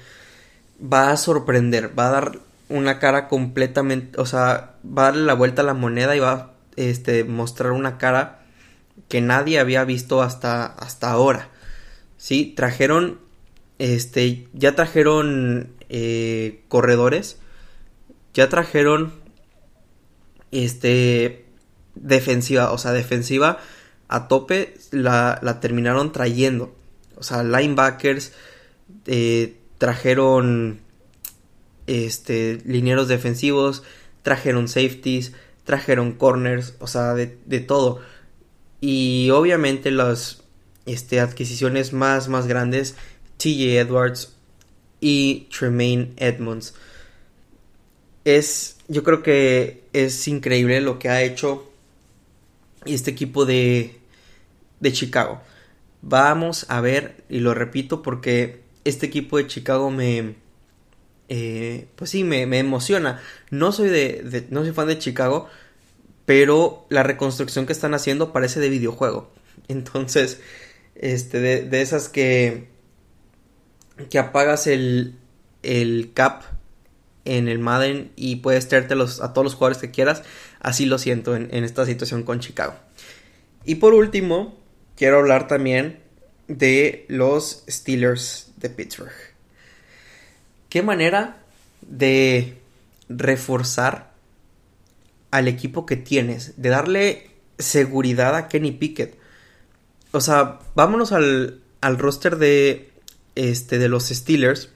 va 0.83 1.11
a 1.11 1.17
sorprender, 1.17 1.99
va 1.99 2.09
a 2.09 2.13
dar 2.13 2.39
una 2.69 2.99
cara 2.99 3.29
completamente, 3.29 4.19
o 4.19 4.27
sea, 4.27 4.75
va 4.87 5.03
a 5.03 5.07
darle 5.07 5.25
la 5.25 5.35
vuelta 5.35 5.63
a 5.63 5.65
la 5.65 5.75
moneda 5.75 6.17
y 6.17 6.21
va 6.21 6.33
a 6.33 6.53
este, 6.77 7.25
mostrar 7.25 7.73
una 7.73 7.99
cara 7.99 8.43
que 9.09 9.21
nadie 9.21 9.59
había 9.59 9.85
visto 9.85 10.23
hasta, 10.23 10.65
hasta 10.65 11.11
ahora. 11.11 11.51
Sí, 12.17 12.55
trajeron, 12.57 13.21
este, 13.79 14.49
ya 14.55 14.75
trajeron 14.75 15.73
eh, 15.91 16.63
corredores, 16.69 17.39
ya 18.35 18.49
trajeron, 18.49 19.13
este, 20.51 21.47
defensiva, 21.95 22.73
o 22.73 22.79
sea, 22.79 22.93
defensiva 22.93 23.59
a 24.09 24.29
tope 24.29 24.75
la, 24.91 25.39
la 25.43 25.61
terminaron 25.61 26.13
trayendo. 26.13 26.75
O 27.17 27.23
sea, 27.23 27.43
linebackers, 27.43 28.33
eh, 29.07 29.57
trajeron 29.79 30.81
este, 31.87 32.61
linieros 32.65 33.09
defensivos, 33.09 33.83
trajeron 34.23 34.69
safeties, 34.69 35.33
trajeron 35.65 36.13
corners, 36.13 36.75
o 36.79 36.87
sea, 36.87 37.15
de, 37.15 37.61
todo. 37.61 38.01
Y 38.81 39.31
obviamente 39.31 39.91
las 39.91 40.43
este, 40.87 41.21
adquisiciones 41.21 41.93
más, 41.93 42.29
más 42.29 42.47
grandes, 42.47 42.97
TJ 43.39 43.79
Edwards 43.79 44.37
y 45.01 45.49
Tremaine 45.57 46.13
Edmonds. 46.17 46.75
Es, 48.25 48.77
yo 48.89 49.03
creo 49.03 49.23
que 49.23 49.85
es 49.93 50.29
increíble 50.29 50.81
lo 50.81 50.99
que 50.99 51.09
ha 51.09 51.23
hecho 51.23 51.71
este 52.85 53.11
equipo 53.11 53.45
de, 53.45 54.01
de 54.81 54.93
Chicago. 54.93 55.41
Vamos 56.03 56.67
a 56.69 56.81
ver, 56.81 57.25
y 57.29 57.39
lo 57.39 57.55
repito 57.55 58.03
porque 58.03 58.63
este 58.85 59.07
equipo 59.07 59.39
de 59.39 59.47
Chicago 59.47 59.91
me, 59.91 60.35
eh, 61.29 61.87
pues 61.97 62.11
sí, 62.11 62.25
me, 62.25 62.43
emociona. 62.59 63.23
No 63.51 63.73
soy 63.73 63.89
de, 63.89 64.47
no 64.51 64.63
soy 64.65 64.73
fan 64.73 64.89
de 64.89 64.99
Chicago, 64.99 65.49
pero 66.27 66.87
la 66.91 67.03
reconstrucción 67.03 67.67
que 67.67 67.73
están 67.73 67.95
haciendo 67.95 68.33
parece 68.33 68.61
de 68.61 68.69
videojuego. 68.69 69.33
Entonces, 69.69 70.41
este, 70.95 71.41
de, 71.41 71.81
esas 71.81 72.09
que, 72.09 72.69
que 74.11 74.19
apagas 74.19 74.67
el, 74.67 75.15
el 75.63 76.11
cap 76.15 76.43
en 77.25 77.49
el 77.49 77.59
Madden 77.59 78.13
y 78.17 78.37
puedes 78.37 78.69
traerte 78.69 78.95
a 78.95 79.33
todos 79.33 79.45
los 79.45 79.55
jugadores 79.55 79.79
que 79.79 79.91
quieras. 79.91 80.23
Así 80.61 80.87
lo 80.87 80.99
siento 80.99 81.37
en, 81.37 81.49
en 81.53 81.65
esta 81.65 81.87
situación 81.87 82.23
con 82.23 82.41
Chicago. 82.41 82.75
Y 83.65 83.77
por 83.77 83.95
último, 83.95 84.59
quiero 84.97 85.19
hablar 85.19 85.49
también 85.49 86.01
de 86.49 87.07
los 87.09 87.65
Steelers 87.69 88.53
de 88.57 88.71
Pittsburgh. 88.71 89.13
¿Qué 90.69 90.83
manera 90.83 91.43
de 91.83 92.59
reforzar 93.09 94.13
al 95.31 95.49
equipo 95.49 95.87
que 95.87 95.97
tienes? 95.97 96.61
De 96.61 96.71
darle 96.71 97.31
seguridad 97.59 98.35
a 98.37 98.49
Kenny 98.49 98.73
Pickett. 98.73 99.17
O 100.13 100.21
sea, 100.21 100.61
vámonos 100.75 101.13
al, 101.13 101.61
al 101.81 101.99
roster 101.99 102.37
de, 102.37 102.91
este, 103.35 103.79
de 103.79 103.89
los 103.89 104.09
Steelers. 104.09 104.71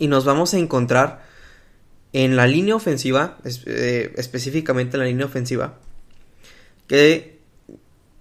Y 0.00 0.08
nos 0.08 0.24
vamos 0.24 0.52
a 0.54 0.58
encontrar 0.58 1.22
en 2.12 2.34
la 2.34 2.48
línea 2.48 2.74
ofensiva, 2.74 3.38
eh, 3.44 4.12
específicamente 4.16 4.96
en 4.96 5.02
la 5.02 5.06
línea 5.06 5.26
ofensiva, 5.26 5.78
que 6.88 7.38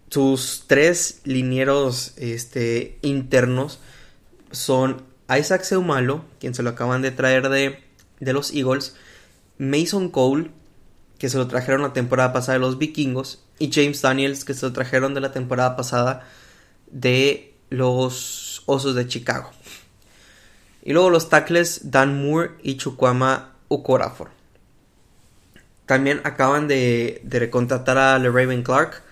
sus 0.09 0.65
tres 0.67 1.21
linieros 1.23 2.13
este, 2.17 2.99
internos 3.01 3.79
son 4.51 5.03
Isaac 5.35 5.63
Seumalo, 5.63 6.25
quien 6.39 6.53
se 6.53 6.63
lo 6.63 6.71
acaban 6.71 7.01
de 7.01 7.11
traer 7.11 7.49
de, 7.49 7.79
de 8.19 8.33
los 8.33 8.53
Eagles, 8.53 8.95
Mason 9.57 10.09
Cole, 10.09 10.51
que 11.17 11.29
se 11.29 11.37
lo 11.37 11.47
trajeron 11.47 11.81
la 11.81 11.93
temporada 11.93 12.33
pasada 12.33 12.57
de 12.57 12.65
los 12.65 12.77
Vikingos, 12.77 13.43
y 13.57 13.71
James 13.71 14.01
Daniels, 14.01 14.45
que 14.45 14.53
se 14.53 14.65
lo 14.65 14.73
trajeron 14.73 15.13
de 15.13 15.21
la 15.21 15.31
temporada 15.31 15.75
pasada 15.75 16.27
de 16.91 17.53
los 17.69 18.63
Osos 18.65 18.95
de 18.95 19.07
Chicago. 19.07 19.51
Y 20.89 20.93
luego 20.93 21.11
los 21.11 21.29
tackles 21.29 21.91
Dan 21.91 22.19
Moore 22.19 22.53
y 22.63 22.77
Chukwama 22.77 23.51
Ukorafor. 23.67 24.31
También 25.85 26.19
acaban 26.23 26.67
de, 26.67 27.21
de 27.23 27.37
recontratar 27.37 27.99
a 27.99 28.17
LeRaven 28.17 28.63
Clark. 28.63 29.03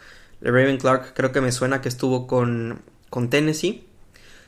LeRaven 0.41 0.79
Clark 0.79 1.13
creo 1.13 1.31
que 1.31 1.39
me 1.39 1.51
suena 1.51 1.79
que 1.79 1.87
estuvo 1.87 2.25
con, 2.25 2.81
con 3.11 3.29
Tennessee. 3.29 3.85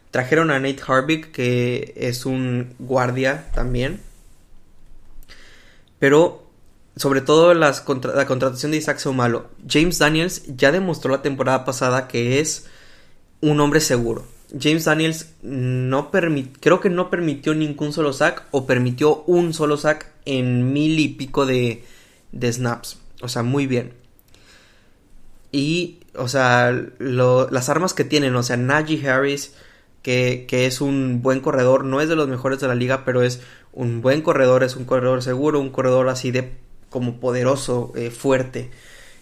Trajeron 0.09 0.49
a 0.49 0.59
Nate 0.59 0.81
Harvick, 0.87 1.29
que 1.29 1.93
es 1.97 2.25
un 2.25 2.73
guardia 2.79 3.45
también. 3.53 4.01
Pero 5.99 6.49
sobre 6.95 7.21
todo 7.21 7.53
la 7.53 7.75
contratación 8.25 8.71
de 8.71 8.77
Isaac 8.77 8.97
Somalo. 8.97 9.51
James 9.69 9.99
Daniels 9.99 10.45
ya 10.57 10.71
demostró 10.71 11.11
la 11.11 11.21
temporada 11.21 11.63
pasada 11.63 12.07
que 12.07 12.39
es 12.39 12.65
un 13.39 13.59
hombre 13.59 13.81
seguro. 13.81 14.38
James 14.57 14.85
Daniels 14.85 15.33
no 15.41 16.09
creo 16.11 16.79
que 16.79 16.89
no 16.89 17.09
permitió 17.09 17.53
ningún 17.53 17.93
solo 17.93 18.13
sack 18.13 18.45
o 18.51 18.65
permitió 18.65 19.23
un 19.27 19.53
solo 19.53 19.77
sack 19.77 20.11
en 20.25 20.73
mil 20.73 20.99
y 20.99 21.09
pico 21.09 21.45
de, 21.45 21.83
snaps. 22.41 22.97
O 23.21 23.27
sea, 23.27 23.43
muy 23.43 23.67
bien. 23.67 23.93
Y, 25.51 25.99
o 26.15 26.27
sea, 26.27 26.71
las 26.99 27.69
armas 27.69 27.93
que 27.93 28.03
tienen, 28.03 28.35
o 28.35 28.43
sea, 28.43 28.57
Najee 28.57 29.07
Harris, 29.07 29.53
que, 30.01 30.45
que, 30.47 30.65
es 30.65 30.81
un 30.81 31.21
buen 31.21 31.41
corredor, 31.41 31.83
no 31.83 32.01
es 32.01 32.09
de 32.09 32.15
los 32.15 32.27
mejores 32.27 32.59
de 32.59 32.67
la 32.67 32.75
liga, 32.75 33.03
pero 33.05 33.21
es 33.21 33.41
un 33.73 34.01
buen 34.01 34.21
corredor, 34.21 34.63
es 34.63 34.75
un 34.75 34.85
corredor 34.85 35.21
seguro, 35.21 35.59
un 35.59 35.69
corredor 35.69 36.09
así 36.09 36.31
de 36.31 36.53
como 36.89 37.19
poderoso, 37.19 37.93
eh, 37.95 38.09
fuerte. 38.09 38.71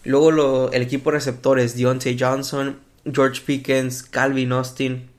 Luego 0.04 0.72
el 0.72 0.82
equipo 0.82 1.12
de 1.12 1.18
receptores, 1.18 1.76
Deontay 1.76 2.18
Johnson, 2.20 2.78
George 3.12 3.42
Pickens, 3.46 4.04
Calvin 4.04 4.52
Austin. 4.52 5.10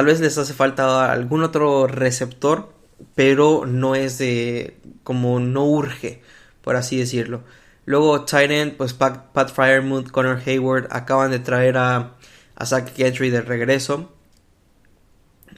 Tal 0.00 0.06
vez 0.06 0.20
les 0.20 0.38
hace 0.38 0.54
falta 0.54 1.12
algún 1.12 1.42
otro 1.42 1.86
receptor, 1.86 2.72
pero 3.14 3.66
no 3.66 3.94
es 3.94 4.16
de 4.16 4.78
como 5.02 5.40
no 5.40 5.66
urge, 5.66 6.22
por 6.62 6.76
así 6.76 6.96
decirlo. 6.96 7.42
Luego 7.84 8.24
Titan, 8.24 8.76
pues 8.78 8.94
Pat, 8.94 9.30
Pat 9.34 9.52
Fryermuth, 9.52 10.10
Connor 10.10 10.40
Hayward 10.46 10.88
acaban 10.90 11.30
de 11.30 11.38
traer 11.38 11.76
a, 11.76 12.14
a 12.54 12.64
Zach 12.64 12.96
Gentry 12.96 13.28
de 13.28 13.42
regreso. 13.42 14.10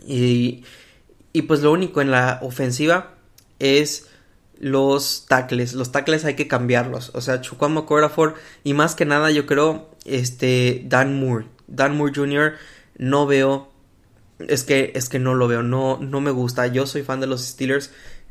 Y, 0.04 0.64
y 1.32 1.42
pues 1.42 1.62
lo 1.62 1.70
único 1.70 2.00
en 2.00 2.10
la 2.10 2.40
ofensiva 2.42 3.14
es 3.60 4.08
los 4.58 5.26
tackles. 5.28 5.74
Los 5.74 5.92
tackles 5.92 6.24
hay 6.24 6.34
que 6.34 6.48
cambiarlos. 6.48 7.12
O 7.14 7.20
sea, 7.20 7.42
Chukwama 7.42 7.86
Corafor 7.86 8.34
y 8.64 8.74
más 8.74 8.96
que 8.96 9.04
nada 9.04 9.30
yo 9.30 9.46
creo 9.46 9.88
este 10.04 10.82
Dan 10.86 11.20
Moore. 11.20 11.46
Dan 11.68 11.96
Moore 11.96 12.12
Jr. 12.12 12.54
no 12.98 13.28
veo 13.28 13.71
es 14.48 14.64
que 14.64 14.92
es 14.94 15.08
que 15.08 15.18
no 15.18 15.34
lo 15.34 15.48
veo, 15.48 15.62
no 15.62 15.98
no 15.98 16.20
me 16.20 16.30
gusta. 16.30 16.66
Yo 16.66 16.86
soy 16.86 17.02
fan 17.02 17.20
de 17.20 17.26
los 17.26 17.42
Steelers, 17.42 17.90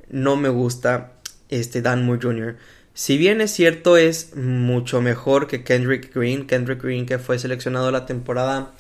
no 0.10 0.36
me 0.36 0.50
gusta 0.50 1.14
este 1.50 1.82
Dan 1.82 2.06
Moore 2.06 2.20
Jr. 2.22 2.58
Si 2.94 3.18
bien 3.18 3.40
es 3.42 3.52
cierto, 3.52 3.96
es 3.98 4.36
mucho 4.36 5.02
mejor 5.02 5.48
que 5.48 5.64
Kendrick 5.64 6.14
Green. 6.14 6.46
Kendrick 6.46 6.82
Green 6.84 7.06
que 7.06 7.20
fue 7.20 7.40
seleccionado 7.40 7.92
la 7.92 8.06
temporada, 8.06 8.74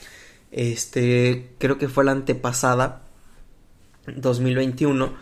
este, 0.51 1.51
creo 1.59 1.77
que 1.77 1.87
fue 1.87 2.03
la 2.03 2.11
antepasada, 2.11 3.03
2021, 4.07 5.13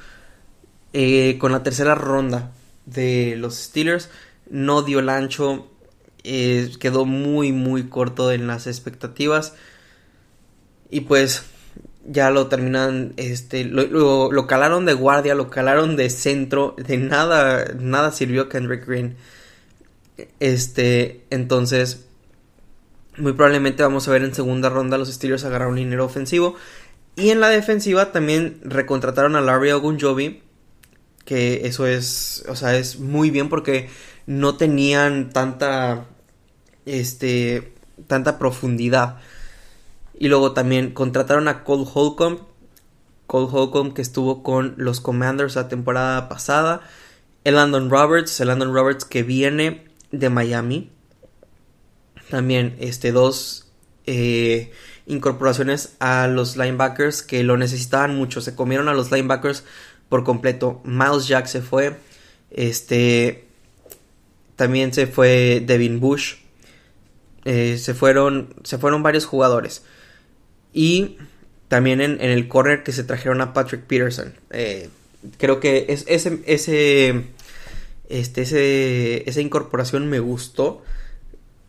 eh, 0.93 1.37
con 1.39 1.51
la 1.51 1.61
tercera 1.63 1.95
ronda 1.95 2.51
de 2.85 3.35
los 3.37 3.55
Steelers. 3.55 4.09
No 4.49 4.81
dio 4.81 4.99
el 4.99 5.09
ancho, 5.09 5.69
eh, 6.23 6.71
quedó 6.79 7.05
muy, 7.05 7.51
muy 7.51 7.89
corto 7.89 8.31
en 8.31 8.47
las 8.47 8.65
expectativas. 8.65 9.53
Y 10.89 11.01
pues 11.01 11.43
ya 12.11 12.31
lo 12.31 12.47
terminan, 12.47 13.13
este, 13.17 13.63
lo, 13.63 14.31
lo, 14.31 14.47
calaron 14.47 14.85
de 14.85 14.93
guardia, 14.93 15.35
lo 15.35 15.49
calaron 15.51 15.95
de 15.95 16.09
centro, 16.09 16.75
de 16.77 16.97
nada, 16.97 17.73
nada 17.79 18.11
sirvió 18.11 18.49
Kendrick 18.49 18.87
Green. 18.87 19.15
Este, 20.39 21.23
entonces, 21.29 22.07
muy 23.17 23.33
probablemente 23.33 23.83
vamos 23.83 24.07
a 24.07 24.11
ver 24.11 24.23
en 24.23 24.33
segunda 24.33 24.69
ronda 24.69 24.97
los 24.97 25.13
Steelers 25.13 25.45
agarrar 25.45 25.67
un 25.67 25.75
dinero 25.75 26.03
ofensivo. 26.03 26.55
Y 27.15 27.29
en 27.29 27.41
la 27.41 27.49
defensiva 27.49 28.11
también 28.11 28.59
recontrataron 28.63 29.35
a 29.35 29.41
Larry 29.41 29.71
Ogunjobi, 29.71 30.41
que 31.25 31.67
eso 31.67 31.85
es, 31.85 32.43
o 32.47 32.55
sea, 32.55 32.75
es 32.75 32.99
muy 32.99 33.29
bien 33.29 33.49
porque 33.49 33.87
no 34.25 34.57
tenían 34.57 35.29
tanta, 35.29 36.07
este, 36.85 37.73
tanta 38.07 38.39
profundidad. 38.39 39.17
Y 40.19 40.27
luego 40.27 40.51
también 40.51 40.91
contrataron 40.91 41.47
a 41.47 41.63
Cole 41.63 41.85
Holcomb. 41.91 42.41
Cole 43.25 43.47
Holcomb 43.49 43.93
que 43.93 44.01
estuvo 44.01 44.43
con 44.43 44.75
los 44.77 44.99
Commanders 44.99 45.55
la 45.55 45.69
temporada 45.69 46.27
pasada. 46.27 46.81
El 47.45 47.55
Landon 47.55 47.89
Roberts. 47.89 48.37
El 48.41 48.49
Landon 48.49 48.73
Roberts 48.73 49.05
que 49.05 49.23
viene 49.23 49.87
de 50.11 50.29
Miami. 50.29 50.91
También 52.29 52.75
este, 52.79 53.13
dos 53.13 53.71
eh, 54.05 54.73
incorporaciones 55.05 55.95
a 55.99 56.27
los 56.27 56.57
linebackers 56.57 57.23
que 57.23 57.41
lo 57.43 57.55
necesitaban 57.55 58.13
mucho. 58.13 58.41
Se 58.41 58.55
comieron 58.55 58.89
a 58.89 58.93
los 58.93 59.13
linebackers 59.13 59.63
por 60.09 60.25
completo. 60.25 60.81
Miles 60.83 61.29
Jack 61.29 61.45
se 61.45 61.61
fue. 61.61 61.95
Este. 62.51 63.45
También 64.57 64.93
se 64.93 65.07
fue 65.07 65.63
Devin 65.65 66.01
Bush. 66.01 66.35
Eh, 67.45 67.77
se 67.77 67.93
fueron. 67.93 68.53
Se 68.65 68.77
fueron 68.77 69.01
varios 69.01 69.25
jugadores. 69.25 69.85
Y 70.73 71.17
también 71.67 72.01
en, 72.01 72.19
el 72.19 72.47
corner 72.47 72.83
que 72.83 72.91
se 72.91 73.03
trajeron 73.03 73.41
a 73.41 73.53
Patrick 73.53 73.83
Peterson. 73.83 74.33
Eh, 74.51 74.89
creo 75.37 75.59
que 75.59 75.85
es, 75.89 76.05
ese, 76.07 76.41
ese, 76.45 77.25
este, 78.09 78.41
ese, 78.41 79.29
esa 79.29 79.41
incorporación 79.41 80.09
me 80.09 80.19
gustó. 80.19 80.83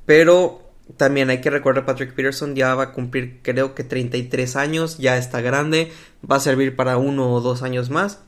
Pero 0.07 0.71
también 0.97 1.31
hay 1.31 1.41
que 1.41 1.51
recordar 1.51 1.87
Patrick 1.87 2.15
Peterson 2.15 2.55
ya 2.55 2.75
va 2.75 2.85
a 2.85 2.93
cumplir 2.93 3.39
creo 3.43 3.75
que 3.75 3.85
33 3.85 4.57
años, 4.57 4.99
ya 4.99 5.17
está 5.17 5.41
grande, 5.41 5.93
va 6.29 6.37
a 6.37 6.41
servir 6.41 6.77
para 6.77 6.97
uno 6.97 7.33
o 7.33 7.41
dos 7.41 7.63
años 7.63 7.91
más. 7.91 8.21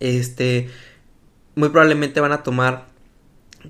Este, 0.00 0.70
muy 1.54 1.68
probablemente 1.68 2.20
van 2.20 2.32
a 2.32 2.42
tomar 2.42 2.86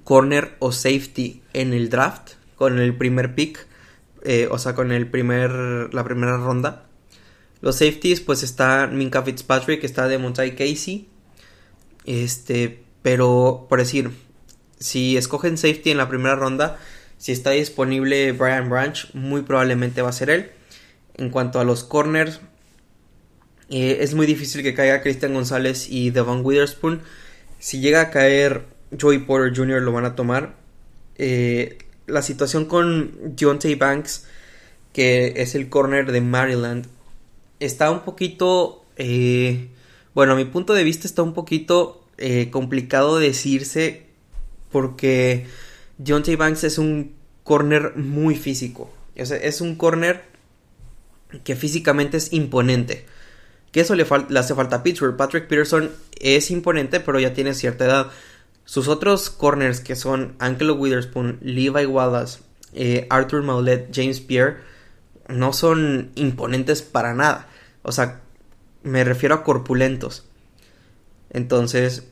corner 0.05 0.57
o 0.61 0.73
safety 0.73 1.43
en 1.53 1.73
el 1.73 1.91
draft 1.91 2.33
con 2.57 2.79
el 2.79 2.97
primer 2.97 3.35
pick. 3.35 3.67
Eh, 4.23 4.49
o 4.51 4.59
sea, 4.59 4.75
con 4.75 4.93
el 4.93 5.09
primer, 5.09 5.93
la 5.93 6.05
primera 6.05 6.37
ronda. 6.37 6.87
Los 7.61 7.77
safeties, 7.77 8.21
pues 8.21 8.43
está 8.43 8.87
Minka 8.87 9.23
Fitzpatrick, 9.23 9.85
está 9.85 10.09
de 10.09 10.19
Monty 10.19 10.53
Casey. 10.53 11.09
Este, 12.07 12.83
pero 13.03 13.67
por 13.69 13.79
decir, 13.79 14.11
si 14.79 15.17
escogen 15.17 15.59
safety 15.59 15.91
en 15.91 15.99
la 15.99 16.09
primera 16.09 16.37
ronda, 16.37 16.79
si 17.19 17.33
está 17.33 17.51
disponible 17.51 18.33
Brian 18.33 18.71
Branch, 18.71 19.09
muy 19.15 19.43
probablemente 19.43 20.03
va 20.03 20.09
a 20.09 20.13
ser 20.13 20.31
él. 20.31 20.51
En 21.17 21.29
cuanto 21.29 21.61
a 21.61 21.65
los 21.65 21.85
corners, 21.85 22.41
eh, 23.69 23.99
es 24.01 24.15
muy 24.15 24.27
difícil 24.27 24.63
que 24.63 24.75
caiga 24.75 25.03
Christian 25.03 25.35
González 25.35 25.89
y 25.91 26.11
Devon 26.11 26.41
Witherspoon. 26.45 27.03
Si 27.59 27.81
llega 27.81 28.01
a 28.01 28.11
caer 28.11 28.65
Joey 28.99 29.19
Porter 29.19 29.55
Jr., 29.55 29.83
lo 29.83 29.93
van 29.93 30.07
a 30.07 30.15
tomar. 30.15 30.57
Eh, 31.17 31.77
la 32.11 32.23
situación 32.23 32.65
con 32.67 33.37
Deontay 33.37 33.75
Banks, 33.75 34.27
que 34.93 35.35
es 35.37 35.55
el 35.55 35.69
corner 35.69 36.13
de 36.13 36.21
Maryland, 36.21 36.87
está 37.61 37.91
un 37.91 38.01
poquito, 38.01 38.85
eh, 38.97 39.69
bueno, 40.15 40.33
a 40.33 40.37
mi 40.37 40.45
punto 40.45 40.75
de 40.75 40.85
vista 40.85 41.07
está 41.07 41.23
un 41.23 41.35
poquito 41.35 42.05
eh, 42.19 42.51
complicado 42.51 43.19
decirse 43.19 44.07
porque 44.71 45.47
Deontay 45.99 46.37
Banks 46.37 46.65
es 46.65 46.79
un 46.79 47.15
corner 47.45 47.97
muy 47.97 48.37
físico. 48.37 48.91
es 49.15 49.61
un 49.61 49.77
corner 49.77 50.31
que 51.45 51.57
físicamente 51.57 52.17
es 52.17 52.33
imponente. 52.33 53.05
Que 53.73 53.81
eso 53.81 53.95
le, 53.95 54.07
le 54.29 54.39
hace 54.39 54.55
falta 54.55 54.77
a 54.77 54.83
Pittsburgh. 54.83 55.17
Patrick 55.17 55.47
Peterson 55.47 55.91
es 56.19 56.51
imponente, 56.51 57.01
pero 57.01 57.21
ya 57.21 57.33
tiene 57.33 57.55
cierta 57.55 57.85
edad. 57.85 58.11
Sus 58.71 58.87
otros 58.87 59.31
corners 59.31 59.81
que 59.81 59.97
son 59.97 60.37
Angelo 60.39 60.75
Witherspoon, 60.75 61.41
Levi 61.43 61.87
Wallace, 61.87 62.39
eh, 62.73 63.05
Arthur 63.11 63.43
Maulet, 63.43 63.89
James 63.93 64.21
Pierre, 64.21 64.59
no 65.27 65.53
son 65.53 66.13
imponentes 66.15 66.81
para 66.81 67.13
nada. 67.13 67.49
O 67.83 67.91
sea, 67.91 68.21
me 68.85 69.03
refiero 69.03 69.35
a 69.35 69.43
corpulentos. 69.43 70.25
Entonces, 71.31 72.05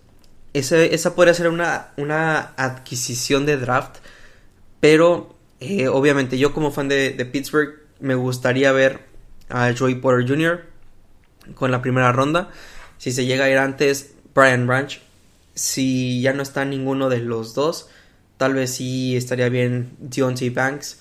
esa 0.53 1.14
podría 1.14 1.33
ser 1.33 1.47
una, 1.47 1.92
una 1.97 2.55
adquisición 2.57 3.47
de 3.47 3.57
draft. 3.57 3.99
Pero, 4.81 5.37
eh, 5.61 5.87
obviamente, 5.87 6.38
yo 6.38 6.53
como 6.53 6.73
fan 6.73 6.88
de, 6.88 7.11
de, 7.11 7.25
Pittsburgh, 7.25 7.83
me 8.01 8.16
gustaría 8.16 8.73
ver 8.73 9.07
a 9.49 9.73
Joey 9.79 9.94
Porter 9.94 10.29
Jr. 10.29 10.64
con 11.55 11.71
la 11.71 11.83
primera 11.83 12.11
ronda. 12.11 12.51
Si 12.97 13.12
se 13.12 13.27
llega 13.27 13.44
a 13.44 13.49
ir 13.49 13.59
antes, 13.59 14.14
Brian 14.35 14.66
Branch 14.66 15.01
si 15.59 16.21
ya 16.23 16.33
no 16.33 16.42
está 16.42 16.64
ninguno 16.64 17.09
de 17.09 17.18
los 17.18 17.55
dos, 17.55 17.88
tal 18.37 18.55
vez 18.55 18.75
sí 18.75 19.16
estaría 19.16 19.49
bien 19.49 19.97
Deontay 19.99 20.51
Banks 20.51 21.01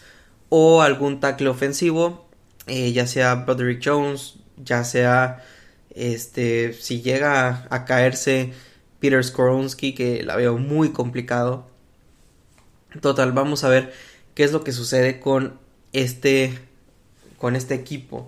o 0.50 0.82
algún 0.82 1.20
tackle 1.20 1.50
ofensivo, 1.50 2.28
eh, 2.66 2.92
ya 2.92 3.06
sea 3.06 3.36
Broderick 3.36 3.82
Jones, 3.86 4.36
ya 4.58 4.84
sea 4.84 5.44
este 5.92 6.74
si 6.74 7.02
llega 7.02 7.68
a 7.70 7.86
caerse 7.86 8.54
Peter 9.00 9.24
Skoronsky 9.24 9.94
que 9.94 10.24
la 10.24 10.36
veo 10.36 10.58
muy 10.58 10.92
complicado. 10.92 11.68
Total, 13.00 13.32
vamos 13.34 13.64
a 13.64 13.70
ver 13.70 13.94
qué 14.34 14.44
es 14.44 14.52
lo 14.52 14.64
que 14.64 14.72
sucede 14.72 15.20
con 15.20 15.60
este 15.94 16.58
con 17.38 17.56
este 17.56 17.76
equipo 17.76 18.28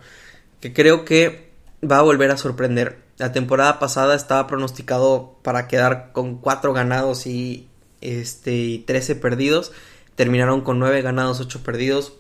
que 0.60 0.74
creo 0.74 1.06
que 1.06 1.50
va 1.84 1.98
a 1.98 2.04
volver 2.04 2.30
a 2.30 2.38
sorprender. 2.38 3.09
La 3.20 3.34
temporada 3.34 3.80
pasada 3.80 4.16
estaba 4.16 4.48
pronosticado 4.48 5.38
para 5.44 5.68
quedar 5.68 6.14
con 6.14 6.38
4 6.38 6.72
ganados 6.72 7.28
y, 7.28 7.68
este, 8.00 8.56
y 8.56 8.80
13 8.80 9.16
perdidos. 9.16 9.74
Terminaron 10.16 10.62
con 10.62 10.80
9 10.80 11.02
ganados, 11.02 11.42
8 11.42 11.62
perdidos. 11.62 12.14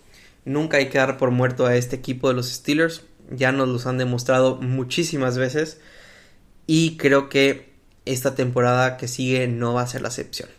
Nunca 0.43 0.75
hay 0.75 0.89
que 0.89 0.97
dar 0.97 1.17
por 1.17 1.31
muerto 1.31 1.65
a 1.65 1.77
este 1.77 1.95
equipo 1.95 2.27
de 2.27 2.33
los 2.33 2.49
Steelers. 2.49 3.03
Ya 3.31 3.53
nos 3.53 3.69
los 3.69 3.85
han 3.85 3.97
demostrado 3.97 4.57
muchísimas 4.57 5.37
veces. 5.37 5.79
Y 6.67 6.97
creo 6.97 7.29
que 7.29 7.71
esta 8.03 8.35
temporada 8.35 8.97
que 8.97 9.07
sigue 9.07 9.47
no 9.47 9.73
va 9.73 9.83
a 9.83 9.87
ser 9.87 10.01
la 10.01 10.09
excepción. 10.09 10.49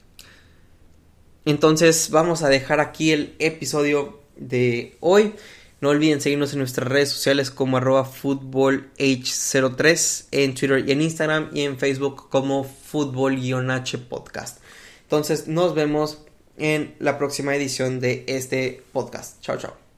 Entonces 1.44 2.09
vamos 2.09 2.42
a 2.42 2.48
dejar 2.48 2.81
aquí 2.81 3.11
el 3.12 3.35
episodio 3.40 4.22
de 4.37 4.96
hoy. 5.00 5.35
No 5.81 5.88
olviden 5.88 6.21
seguirnos 6.21 6.53
en 6.53 6.59
nuestras 6.59 6.88
redes 6.88 7.09
sociales 7.09 7.51
como 7.51 7.79
arroba 7.79 8.05
futbolh03 8.05 10.27
en 10.31 10.55
Twitter 10.55 10.85
y 10.87 10.93
en 10.93 11.01
Instagram 11.01 11.49
y 11.55 11.62
en 11.62 11.79
Facebook 11.79 12.29
como 12.29 12.64
fútbol-h 12.64 13.97
podcast. 13.99 14.59
Entonces 15.03 15.49
nos 15.49 15.75
vemos 15.75 16.19
en 16.59 16.95
la 16.99 17.16
próxima 17.19 17.57
edición 17.57 18.01
de 18.01 18.25
este 18.29 18.83
podcast. 18.93 19.40
Chao, 19.40 19.57
chao. 19.57 19.89